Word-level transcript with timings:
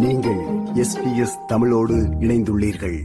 SBS 0.00 1.46
தமிழோடு 1.46 1.94
இணைந்துள்ளீர்கள். 1.94 3.02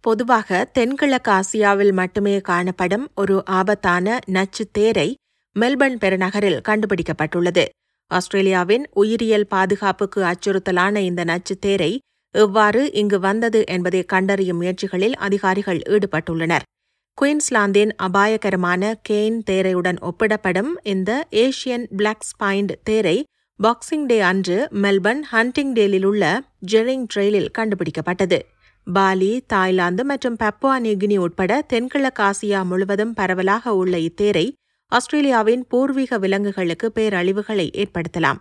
பொதுவாக 0.00 0.64
தென்கிழக்கு 0.64 1.30
ஆசியாவில் 1.30 1.92
மட்டுமே 1.92 2.40
காணப்படும் 2.40 3.10
ஒரு 3.14 3.44
ஆபத்தான 3.44 4.18
நச்சு 4.26 4.68
தேரை 4.72 5.16
மெல்பர்ன் 5.60 5.96
பெருநகரில் 5.96 6.60
கண்டுபிடிக்கப்பட்டுள்ளது. 6.68 7.64
ஆஸ்திரேலியாவின் 8.06 8.86
உயிரியல் 8.92 9.46
பாதுகாப்புக்கு 9.46 10.22
அச்சுறுத்தலான 10.22 10.96
இந்த 10.96 11.24
நச்சு 11.24 11.58
தேரை 11.58 11.98
எவ்வாறு 12.30 12.92
இங்கு 12.92 13.20
வந்தது 13.20 13.64
என்பதை 13.66 14.04
கண்டறியும் 14.04 14.62
முயற்சிகளில் 14.62 15.16
அதிகாரிகள் 15.16 15.82
ஈடுபட்டுள்ளனர். 15.88 16.62
குயின்ஸ்லாந்தின் 17.22 17.90
அபாயகரமான 17.96 19.00
கெயின் 19.08 19.40
தேரையுடன் 19.50 19.96
ஒப்பிடப்படும் 20.00 20.70
இந்த 20.82 21.26
ஏஷியன் 21.30 21.86
பிளாக் 21.96 22.26
ஸ்பைண்ட் 22.30 22.74
தேரை 22.82 23.24
பாக்ஸிங் 23.60 24.04
டே 24.06 24.16
அன்று 24.20 24.56
மெல்பர்ன் 24.82 25.22
ஹண்டிங் 25.30 25.72
டேலில் 25.72 26.04
உள்ள 26.04 26.24
ஜெரிங் 26.72 27.06
ட்ரெயிலில் 27.12 27.48
கண்டுபிடிக்கப்பட்டது. 27.58 28.38
பாலி 28.86 29.30
தாய்லாந்து 29.46 30.02
மற்றும் 30.04 30.36
பப்புவா 30.42 30.74
நியூகினி 30.84 31.16
உட்பட 31.16 31.52
தென்கிழக்கு 31.72 32.22
ஆசியா 32.26 32.60
முழுவதும் 32.64 33.14
பரவலாக 33.14 33.74
உள்ள 33.74 33.98
இத்தேரை 33.98 34.44
ஆஸ்திரேலியாவின் 34.92 35.64
பூர்வீக 35.68 36.18
விலங்குகளுக்கு 36.18 36.90
பேரழிவுகளை 36.98 37.66
ஏற்படுத்தலாம். 37.82 38.38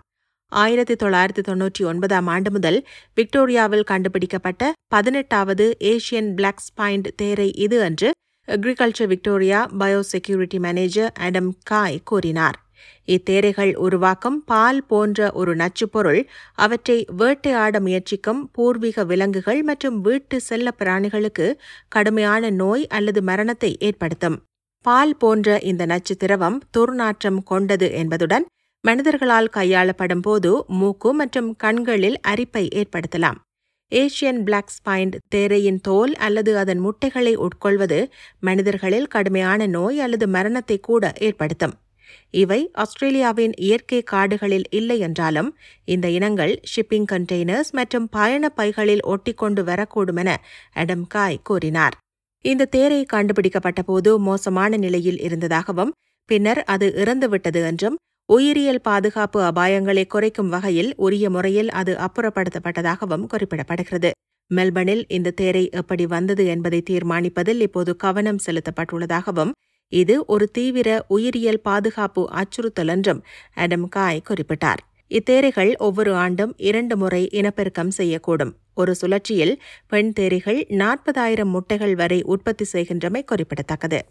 ஆயிரத்தி 0.51 0.97
தொள்ளாயிரத்தி 1.03 1.45
தொன்னூற்றி 1.49 1.83
ஒன்பதாம் 1.85 2.27
ஆண்டு 2.27 2.51
முதல் 2.51 2.79
விக்டோரியாவில் 3.13 3.89
கண்டுபிடிக்கப்பட்ட 3.93 4.71
பதினெட்டாவது 4.87 5.67
ஏஷியன் 5.93 6.31
பிளாக் 6.35 6.63
ஸ்பைண்ட் 6.67 7.09
தேரை 7.15 7.49
இது 7.65 7.79
என்று 7.79 8.11
அக்ரிகல்ச்சர் 8.47 9.11
விக்டோரியா 9.15 9.61
பயோசெக்யூரிட்டி 9.81 10.59
மேனேஜர் 10.67 11.11
அடம் 11.27 11.51
காய் 11.63 11.99
கூறினார். 12.03 12.59
இத்தேரைகள் 13.07 13.73
உருவாக்கும் 13.75 14.37
பால் 14.45 14.81
போன்ற 14.85 15.29
ஒரு 15.31 15.53
நச்சுப்பொருள் 15.55 16.21
அவற்றை 16.55 16.97
வேட்டையாட 17.17 17.79
முயற்சிக்கும் 17.79 18.41
பூர்வீக 18.51 19.05
விலங்குகள் 19.05 19.61
மற்றும் 19.63 19.97
வீட்டு 20.01 20.39
செல்ல 20.41 20.73
பிராணிகளுக்கு 20.79 21.47
கடுமையான 21.87 22.49
நோய் 22.49 22.85
அல்லது 22.87 23.21
மரணத்தை 23.21 23.71
ஏற்படுத்தும். 23.79 24.37
பால் 24.85 25.15
போன்ற 25.17 25.57
இந்த 25.61 25.83
நச்சு 25.85 26.15
திரவம் 26.15 26.59
துர்நாற்றம் 26.77 27.39
கொண்டது 27.43 27.89
என்பதுடன் 27.91 28.45
மனிதர்களால் 28.83 29.49
கையாளப்படும் 29.55 30.21
போது 30.21 30.51
மூக்கு 30.79 31.09
மற்றும் 31.13 31.49
கண்களில் 31.55 32.17
அரிப்பை 32.27 32.63
ஏற்படுத்தலாம். 32.79 33.37
ஏஷியன் 33.91 34.39
பிளாக் 34.43 34.71
ஸ்பைண்ட் 34.75 35.15
தேரையின் 35.29 35.81
தோல் 35.81 36.13
அல்லது 36.25 36.51
அதன் 36.57 36.81
முட்டைகளை 36.85 37.33
உட்கொள்வது 37.35 37.99
மனிதர்களில் 38.39 39.07
கடுமையான 39.07 39.67
நோய் 39.67 39.99
அல்லது 39.99 40.27
மரணத்தை 40.27 40.77
கூட 40.79 41.13
ஏற்படுத்தும். 41.27 41.75
இவை 42.33 42.59
ஆஸ்திரேலியாவின் 42.73 43.53
இயற்கை 43.57 43.99
காடுகளில் 44.03 44.67
இல்லை 44.69 44.97
என்றாலும் 44.99 45.49
இந்த 45.85 46.09
இனங்கள் 46.09 46.53
ஷிப்பிங் 46.71 47.07
கண்டெய்னர்ஸ் 47.11 47.71
மற்றும் 47.71 48.07
பயண 48.09 48.49
பைகளில் 48.49 49.05
ஒட்டிக்கொண்டு 49.05 49.63
வரக்கூடும் 49.63 50.17
என 50.17 50.31
அடம் 50.73 51.05
காய் 51.07 51.39
கூறினார். 51.43 51.97
இந்த 52.45 52.65
தேரை 52.65 52.99
கண்டுபிடிக்கப்பட்ட 53.05 53.81
போது 53.81 54.11
மோசமான 54.19 54.77
நிலையில் 54.77 55.19
இருந்ததாகவும் 55.19 55.93
பின்னர் 56.29 56.61
அது 56.63 56.87
இறந்துவிட்டது 56.95 57.61
என்றும் 57.63 57.97
உயிரியல் 58.29 58.81
பாதுகாப்பு 58.81 59.39
அபாயங்களை 59.41 60.03
குறைக்கும் 60.07 60.49
வகையில் 60.49 60.93
உரிய 60.97 61.25
முறையில் 61.29 61.69
அது 61.71 61.93
அப்புறப்படுத்தப்பட்டதாகவும் 62.05 63.27
குறிப்பிடப்படுகிறது. 63.33 64.09
மெல்பர்னில் 64.51 65.03
இந்த 65.07 65.31
தேரை 65.31 65.63
எப்படி 65.71 66.05
வந்தது 66.05 66.43
என்பதை 66.45 66.79
தீர்மானிப்பதில் 66.89 67.61
இப்போது 67.61 67.95
கவனம் 67.95 68.39
செலுத்தப்பட்டுள்ளதாகவும் 68.45 69.51
இது 69.89 70.25
ஒரு 70.25 70.51
தீவிர 70.51 71.05
உயிரியல் 71.07 71.59
பாதுகாப்பு 71.59 72.29
அச்சுறுத்தல் 72.31 72.87
என்றும் 72.87 73.23
அடம் 73.53 73.89
காய் 73.89 74.21
குறிப்பிட்டார். 74.29 74.81
இத்தேரைகள் 75.09 75.77
ஒவ்வொரு 75.77 76.15
ஆண்டும் 76.15 76.53
இரண்டு 76.57 76.97
முறை 76.97 77.29
இனப்பெருக்கம் 77.29 77.91
செய்யக்கூடும். 77.97 78.51
ஒரு 78.73 78.95
சுழற்சியில் 78.95 79.61
பெண் 79.87 80.13
தேரைகள் 80.13 80.65
நாற்பதாயிரம் 80.67 81.49
முட்டைகள் 81.49 81.95
வரை 81.95 82.23
உற்பத்தி 82.23 82.65
செய்கின்றமை 82.73 83.23
குறிப்பிடத்தக்கது. 83.23 84.05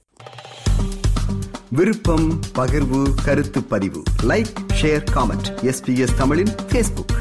விருப்பம் 1.71 2.41
பகிர்வு 2.55 3.03
கருத்து 3.25 3.63
பதிவு. 3.63 4.03
லைக் 4.23 4.53
ஷேர் 4.83 5.05
காமெண்ட் 5.15 5.51
எஸ்பிஎஸ் 5.63 6.17
தமிழின் 6.17 6.53
ஃபேஸ்புக் 6.73 7.15